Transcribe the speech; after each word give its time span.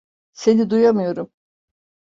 Seni 0.33 0.69
duyamıyorum. 0.69 1.31